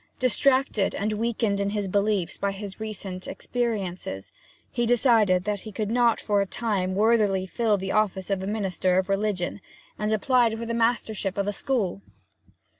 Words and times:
Distracted 0.17 0.95
and 0.95 1.13
weakened 1.13 1.59
in 1.59 1.69
his 1.69 1.87
beliefs 1.87 2.39
by 2.39 2.53
his 2.53 2.79
recent 2.79 3.27
experiences, 3.27 4.31
he 4.71 4.87
decided 4.87 5.43
that 5.43 5.59
he 5.59 5.71
could 5.71 5.91
not 5.91 6.19
for 6.19 6.41
a 6.41 6.47
time 6.47 6.95
worthily 6.95 7.45
fill 7.45 7.77
the 7.77 7.91
office 7.91 8.31
of 8.31 8.41
a 8.41 8.47
minister 8.47 8.97
of 8.97 9.09
religion, 9.09 9.61
and 9.99 10.11
applied 10.11 10.57
for 10.57 10.65
the 10.65 10.73
mastership 10.73 11.37
of 11.37 11.45
a 11.47 11.53
school. 11.53 12.01